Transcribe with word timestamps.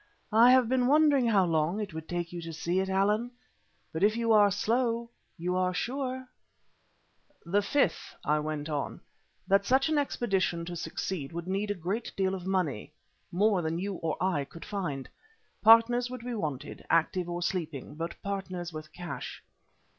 I 0.33 0.49
have 0.49 0.67
been 0.67 0.87
wondering 0.87 1.27
how 1.27 1.45
long 1.45 1.79
it 1.79 1.93
would 1.93 2.09
take 2.09 2.33
you 2.33 2.41
to 2.41 2.53
see 2.53 2.79
it, 2.79 2.89
Allan, 2.89 3.29
but 3.93 4.01
if 4.01 4.17
you 4.17 4.31
are 4.31 4.49
slow, 4.49 5.11
you 5.37 5.55
are 5.55 5.75
sure." 5.75 6.27
"The 7.45 7.61
fifth 7.61 8.15
is," 8.15 8.15
I 8.25 8.39
went 8.39 8.67
on, 8.67 9.01
"that 9.47 9.63
such 9.67 9.89
an 9.89 9.99
expedition 9.99 10.65
to 10.65 10.75
succeed 10.75 11.31
would 11.33 11.45
need 11.47 11.69
a 11.69 11.75
great 11.75 12.11
deal 12.17 12.33
of 12.33 12.47
money, 12.47 12.93
more 13.31 13.61
than 13.61 13.77
you 13.77 13.97
or 14.01 14.17
I 14.19 14.43
could 14.43 14.65
find. 14.65 15.07
Partners 15.61 16.09
would 16.09 16.21
be 16.25 16.33
wanted, 16.33 16.83
active 16.89 17.29
or 17.29 17.43
sleeping, 17.43 17.93
but 17.93 18.19
partners 18.23 18.73
with 18.73 18.91
cash." 18.93 19.43